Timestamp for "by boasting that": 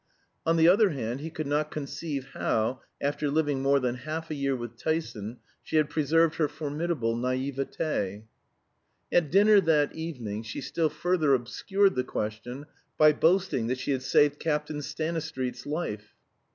12.97-13.77